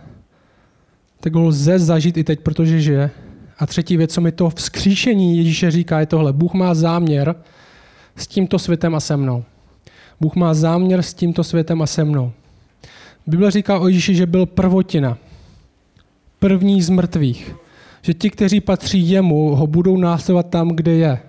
[1.21, 3.11] tak ho lze zažít i teď, protože žije.
[3.59, 6.33] A třetí věc, co mi to vzkříšení Ježíše říká, je tohle.
[6.33, 7.35] Bůh má záměr
[8.17, 9.45] s tímto světem a se mnou.
[10.21, 12.33] Bůh má záměr s tímto světem a se mnou.
[13.27, 15.19] Bible říká o Ježíši, že byl prvotina.
[16.39, 17.55] První z mrtvých.
[18.03, 21.21] Že ti, kteří patří jemu, ho budou následovat tam, kde je.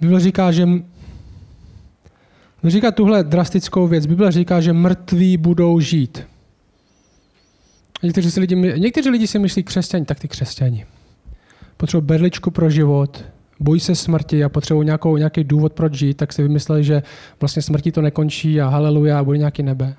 [0.00, 4.06] Bible říká, že Bible říká tuhle drastickou věc.
[4.06, 6.31] Bible říká, že mrtví budou žít.
[8.02, 10.86] Někteří, si lidi, někteří lidi si myslí křesťani, tak ty křesťani.
[11.76, 13.24] Potřebují berličku pro život,
[13.60, 17.02] bojí se smrti a potřebují nějakou, nějaký důvod, proč žít, tak si vymysleli, že
[17.40, 19.96] vlastně smrti to nekončí a haleluja a bude nějaký nebe.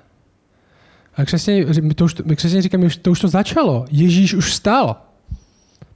[1.16, 2.14] A křesťani, my, už,
[2.46, 3.84] říkáme, že to už to začalo.
[3.90, 4.96] Ježíš už stál.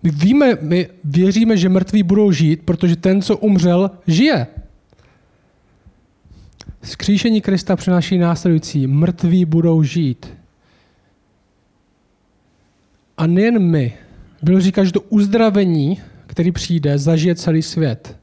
[0.02, 4.46] My víme, my věříme, že mrtví budou žít, protože ten, co umřel, žije.
[6.82, 8.86] Skříšení Krista přináší následující.
[8.86, 10.38] Mrtví budou žít.
[13.18, 13.92] A nejen my.
[14.42, 18.16] Byl říká, že to uzdravení, který přijde, zažije celý svět.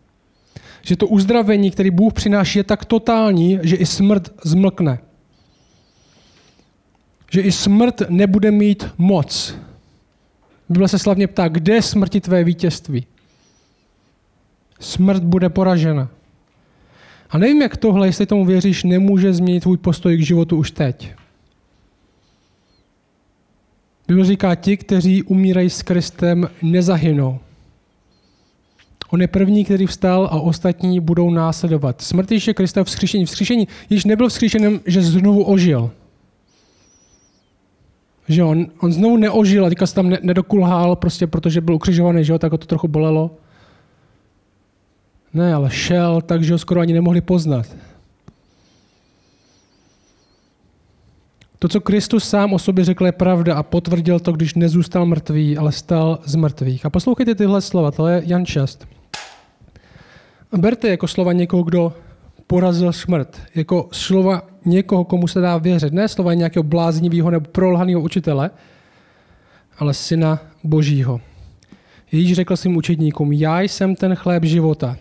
[0.81, 4.99] Že to uzdravení, který Bůh přináší, je tak totální, že i smrt zmlkne.
[7.31, 9.55] Že i smrt nebude mít moc.
[10.69, 13.05] Bible se slavně ptá, kde smrti tvé vítězství?
[14.79, 16.09] Smrt bude poražena.
[17.29, 21.13] A nevím, jak tohle, jestli tomu věříš, nemůže změnit tvůj postoj k životu už teď.
[24.07, 27.39] Bible říká, ti, kteří umírají s Kristem, nezahynou.
[29.09, 32.01] On je první, který vstal a ostatní budou následovat.
[32.01, 33.25] Smrt je Krista vzkříšení.
[33.25, 35.91] Vzkříšení již nebyl vzkříšenem, že znovu ožil.
[38.27, 42.23] Že on, on znovu neožil a teďka se tam ne, nedokulhál, prostě protože byl ukřižovaný,
[42.23, 43.31] že jo, tak ho to trochu bolelo.
[45.33, 47.75] Ne, ale šel tak, že ho skoro ani nemohli poznat.
[51.59, 55.57] To, co Kristus sám o sobě řekl, je pravda a potvrdil to, když nezůstal mrtvý,
[55.57, 56.85] ale stal z mrtvých.
[56.85, 58.87] A poslouchejte tyhle slova, to je Jan 6.
[60.57, 61.93] Berte jako slova někoho, kdo
[62.47, 65.93] porazil smrt, jako slova někoho, komu se dá věřit.
[65.93, 68.49] Ne slova nějakého bláznivého nebo prolhaného učitele,
[69.77, 71.21] ale syna božího.
[72.11, 74.97] Ježíš řekl svým učedníkům, já jsem ten chléb života.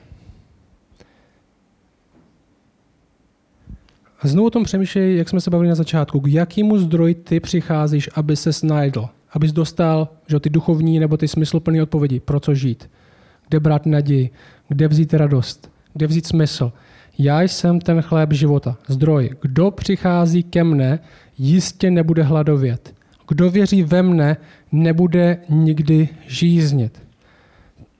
[4.24, 6.20] Znovu o tom přemýšlej, jak jsme se bavili na začátku.
[6.20, 9.08] K jakému zdroji ty přicházíš, aby se snajdl?
[9.32, 12.20] Abys dostal že, ty duchovní nebo ty smysluplné odpovědi.
[12.20, 12.90] Pro co žít?
[13.48, 14.30] Kde brát naději?
[14.68, 15.70] Kde vzít radost?
[15.92, 16.72] Kde vzít smysl?
[17.18, 19.30] Já jsem ten chléb života, zdroj.
[19.42, 20.98] Kdo přichází ke mne,
[21.38, 22.94] jistě nebude hladovět.
[23.28, 24.36] Kdo věří ve mne,
[24.72, 27.03] nebude nikdy žíznit.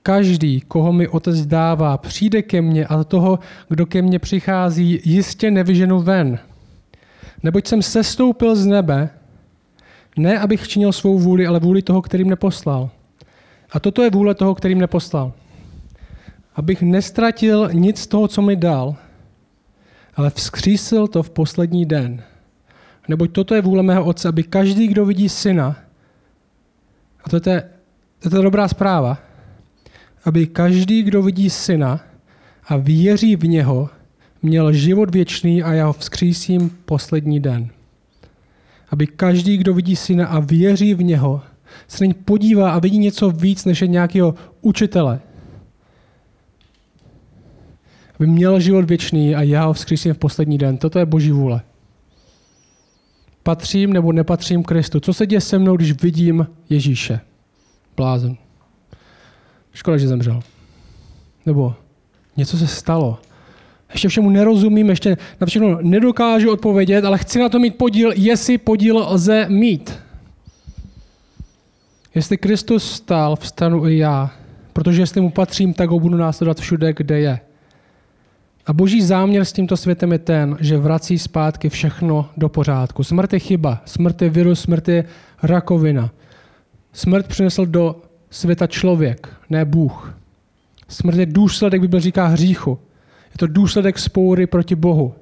[0.05, 3.39] Každý, koho mi otec dává, přijde ke mně a toho,
[3.69, 6.39] kdo ke mně přichází, jistě nevyženu ven.
[7.43, 9.09] Neboť jsem sestoupil z nebe,
[10.17, 12.89] ne abych činil svou vůli, ale vůli toho, který mě poslal.
[13.71, 15.33] A toto je vůle toho, který mě poslal.
[16.55, 18.95] Abych nestratil nic z toho, co mi dal,
[20.15, 22.23] ale vzkřísil to v poslední den.
[23.07, 25.75] Neboť toto je vůle mého otce, aby každý, kdo vidí syna,
[27.23, 27.69] a to je
[28.25, 29.17] je to dobrá zpráva,
[30.25, 32.01] aby každý, kdo vidí syna
[32.67, 33.89] a věří v něho,
[34.41, 37.69] měl život věčný a já ho vzkřísím poslední den.
[38.89, 41.41] Aby každý, kdo vidí syna a věří v něho,
[41.87, 45.19] se na podívá a vidí něco víc než nějakého učitele.
[48.19, 50.77] Aby měl život věčný a já ho vzkřísím v poslední den.
[50.77, 51.61] Toto je boží vůle.
[53.43, 54.99] Patřím nebo nepatřím Kristu.
[54.99, 57.19] Co se děje se mnou, když vidím Ježíše?
[57.97, 58.44] Blázen.
[59.75, 60.39] Škoda, že zemřel.
[61.45, 61.73] Nebo
[62.37, 63.19] něco se stalo.
[63.91, 68.57] Ještě všemu nerozumím, ještě na všechno nedokážu odpovědět, ale chci na to mít podíl, jestli
[68.57, 69.99] podíl lze mít.
[72.15, 74.31] Jestli Kristus stál, vstanu i já,
[74.73, 77.39] protože jestli mu patřím, tak ho budu následovat všude, kde je.
[78.65, 83.03] A boží záměr s tímto světem je ten, že vrací zpátky všechno do pořádku.
[83.03, 85.05] Smrt je chyba, smrt je virus, smrt je
[85.43, 86.11] rakovina.
[86.93, 88.01] Smrt přinesl do
[88.35, 90.17] světa člověk, ne Bůh.
[90.87, 92.79] Smrt je důsledek, Bible říká, hříchu.
[93.33, 95.13] Je to důsledek spoury proti Bohu.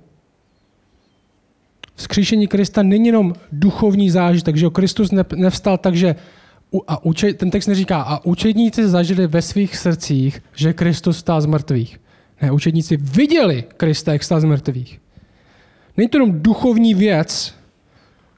[1.96, 6.16] Vzkříšení Krista není jenom duchovní zážitek, že Kristus nevstal tak, že
[6.88, 11.46] a uče, ten text neříká, a učedníci zažili ve svých srdcích, že Kristus stál z
[11.46, 12.00] mrtvých.
[12.42, 15.02] Ne, učedníci viděli Krista, jak stál z mrtvých.
[15.98, 17.56] Není to jenom duchovní věc,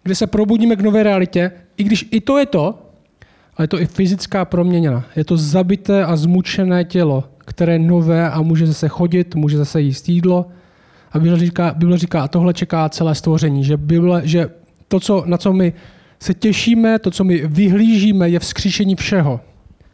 [0.03, 2.84] kde se probudíme k nové realitě, i když i to je to,
[3.57, 5.05] ale je to i fyzická proměna.
[5.15, 9.81] Je to zabité a zmučené tělo, které je nové a může zase chodit, může zase
[9.81, 10.45] jíst jídlo.
[11.11, 14.49] A Bible říká, Bible říká a tohle čeká celé stvoření, že, Bible, že
[14.87, 15.73] to, co, na co my
[16.19, 19.39] se těšíme, to, co my vyhlížíme, je vzkříšení všeho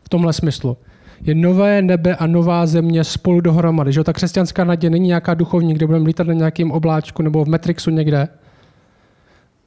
[0.04, 0.78] v tomhle smyslu.
[1.24, 3.94] Je nové nebe a nová země spolu dohromady.
[3.94, 4.04] Že?
[4.04, 7.92] Ta křesťanská naděje není nějaká duchovní, kde budeme lítat na nějakém obláčku nebo v Matrixu
[7.92, 8.28] někde,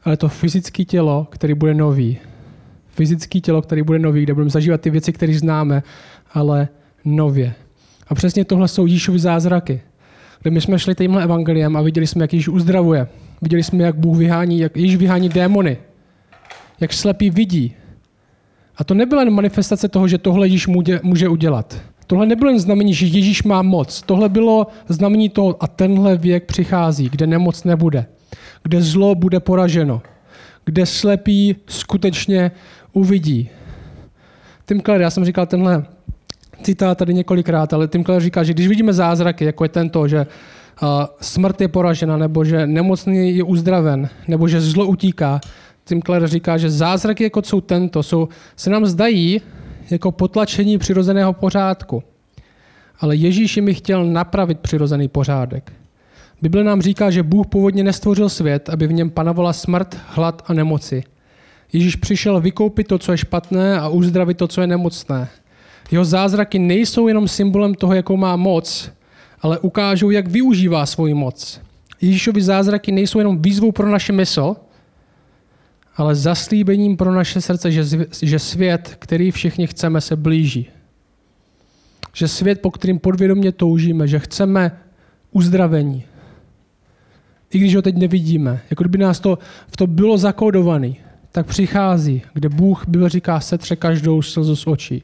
[0.05, 2.19] ale to fyzické tělo, který bude nový.
[2.95, 5.83] Fyzické tělo, který bude nový, kde budeme zažívat ty věci, které známe,
[6.33, 6.69] ale
[7.05, 7.55] nově.
[8.09, 9.81] A přesně tohle jsou Ježíšovy zázraky.
[10.43, 13.07] Kde my jsme šli tímhle evangeliem a viděli jsme, jak Ježíš uzdravuje.
[13.43, 15.77] Viděli jsme, jak Bůh vyhání, jak Ježíš vyhání démony
[16.81, 17.75] jak slepý vidí.
[18.77, 20.67] A to nebyla jen manifestace toho, že tohle Ježíš
[21.03, 21.81] může udělat.
[22.07, 24.03] Tohle nebylo jen znamení, že Ježíš má moc.
[24.03, 28.07] Tohle bylo znamení toho, a tenhle věk přichází, kde nemoc nebude.
[28.63, 30.03] Kde zlo bude poraženo.
[30.65, 32.51] Kde slepý skutečně
[32.95, 33.51] uvidí.
[34.67, 35.85] Tim Keller, já jsem říkal tenhle
[36.63, 40.27] citát tady několikrát, ale Tim Keller říká, že když vidíme zázraky, jako je tento, že
[41.21, 45.41] smrt je poražena, nebo že nemocný je uzdraven, nebo že zlo utíká,
[45.85, 49.41] Tim Keller říká, že zázraky, jako jsou tento, jsou, se nám zdají
[49.91, 52.03] jako potlačení přirozeného pořádku.
[53.01, 55.73] Ale Ježíš mi chtěl napravit přirozený pořádek.
[56.43, 60.53] Bible nám říká, že Bůh původně nestvořil svět, aby v něm panovala smrt, hlad a
[60.53, 61.05] nemoci.
[61.73, 65.29] Ježíš přišel vykoupit to, co je špatné a uzdravit to, co je nemocné.
[65.91, 68.91] Jeho zázraky nejsou jenom symbolem toho, jakou má moc,
[69.41, 71.61] ale ukážou, jak využívá svoji moc.
[72.01, 74.57] Ježíšovi zázraky nejsou jenom výzvou pro naše mysl,
[75.97, 77.85] ale zaslíbením pro naše srdce, že,
[78.23, 80.67] že svět, který všichni chceme, se blíží.
[82.13, 84.81] Že svět, po kterým podvědomě toužíme, že chceme
[85.31, 86.05] uzdravení.
[87.51, 90.93] I když ho teď nevidíme, jako kdyby nás to v to bylo zakódované,
[91.35, 95.03] tak přichází, kde Bůh, Bible říká, setře každou slzu z očí,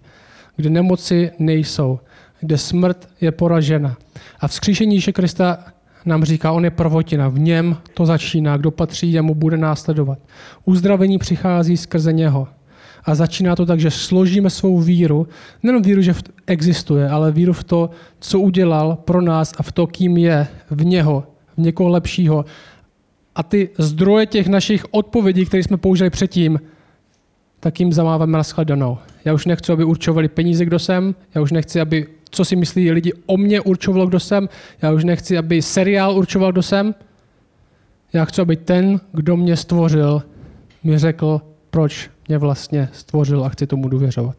[0.56, 2.00] kde nemoci nejsou,
[2.40, 3.96] kde smrt je poražena.
[4.40, 5.58] A vzkříšení Ježíše Krista
[6.04, 10.18] nám říká, on je prvotina, v něm to začíná, kdo patří jemu, bude následovat.
[10.64, 12.48] Uzdravení přichází skrze něho.
[13.04, 15.28] A začíná to tak, že složíme svou víru,
[15.62, 16.14] nejen víru, že
[16.46, 17.90] existuje, ale víru v to,
[18.20, 21.24] co udělal pro nás a v to, kým je, v něho,
[21.56, 22.44] v někoho lepšího.
[23.34, 26.60] A ty zdroje těch našich odpovědí, které jsme použili předtím,
[27.60, 28.98] tak jim zamáváme na shledanou.
[29.24, 32.90] Já už nechci, aby určovali peníze, kdo jsem, já už nechci, aby co si myslí
[32.90, 34.48] lidi o mě určovalo, kdo jsem.
[34.82, 36.94] Já už nechci, aby seriál určoval, kdo jsem.
[38.12, 40.22] Já chci, aby ten, kdo mě stvořil,
[40.84, 41.40] mi řekl,
[41.70, 44.36] proč mě vlastně stvořil a chci tomu důvěřovat.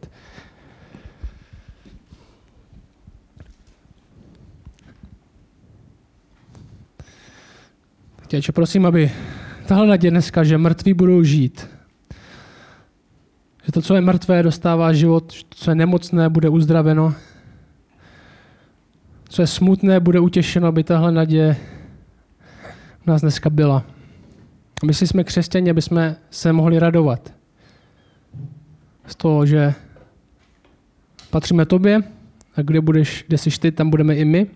[8.32, 9.10] Těče, prosím, aby
[9.66, 11.68] tahle naděje dneska, že mrtví budou žít,
[13.64, 17.14] že to, co je mrtvé, dostává život, že to, co je nemocné, bude uzdraveno,
[19.28, 21.56] co je smutné, bude utěšeno, aby tahle naděje
[23.02, 23.84] v nás dneska byla.
[24.86, 27.34] My si jsme křesťani, aby jsme se mohli radovat
[29.06, 29.74] z toho, že
[31.30, 32.02] patříme tobě
[32.56, 34.46] a kde budeš, kde jsi ty, tam budeme i my.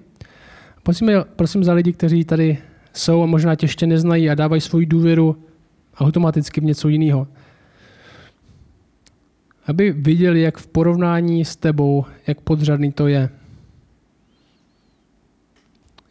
[0.82, 2.58] Prosím, prosím za lidi, kteří tady
[2.96, 5.36] jsou a možná tě ještě neznají a dávají svoji důvěru
[5.96, 7.28] automaticky v něco jiného.
[9.66, 13.30] Aby viděli, jak v porovnání s tebou, jak podřadný to je.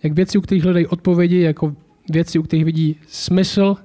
[0.04, 1.76] Jak věci, u kterých hledají odpovědi, jako
[2.10, 3.76] věci, u kterých vidí smysl,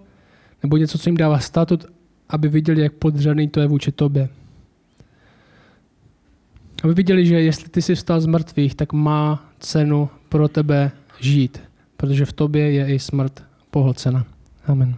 [0.62, 1.86] nebo něco, co jim dává statut,
[2.28, 4.28] aby viděli, jak podřadný to je vůči tobě.
[6.82, 10.90] Aby viděli, že jestli ty jsi vstal z mrtvých, tak má cenu pro tebe
[11.20, 11.69] žít,
[12.00, 14.24] protože v tobě je i smrt pohlcena.
[14.66, 14.94] Amen.